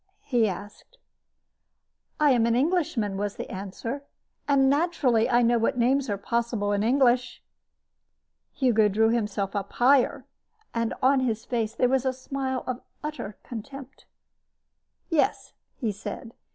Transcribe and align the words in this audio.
asked 0.33 0.97
he. 0.97 0.97
"I 2.19 2.31
am 2.31 2.47
an 2.47 2.55
Englishman," 2.55 3.17
was 3.17 3.35
the 3.35 3.47
answer, 3.51 4.01
"and 4.47 4.67
naturally 4.67 5.29
I 5.29 5.43
know 5.43 5.59
what 5.59 5.77
names 5.77 6.09
are 6.09 6.17
possible 6.17 6.71
in 6.73 6.81
English." 6.81 7.43
Hugo 8.51 8.89
drew 8.89 9.09
himself 9.09 9.55
up 9.55 9.67
still 9.71 9.85
higher, 9.85 10.25
and 10.73 10.95
on 11.03 11.19
his 11.19 11.45
face 11.45 11.75
there 11.75 11.87
was 11.87 12.07
a 12.07 12.13
smile 12.13 12.63
of 12.65 12.81
utter 13.03 13.37
contempt. 13.43 14.05
"Yes," 15.11 15.53
said 15.91 16.31
he. 16.33 16.33